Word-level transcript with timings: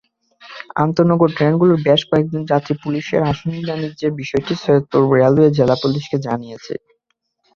আন্তনগর 0.77 1.29
ট্রেনগুলোর 1.35 1.79
বেশ 1.87 2.01
কয়েকজন 2.09 2.41
যাত্রী 2.51 2.73
পুলিশের 2.83 3.21
আসন-বাণিজ্যের 3.31 4.11
বিষয়টি 4.21 4.53
সৈয়দপুর 4.55 5.01
রেলওয়ে 5.13 5.55
জেলা 5.57 5.75
পুলিশকে 5.83 6.17
জানিয়েছেন। 6.27 6.79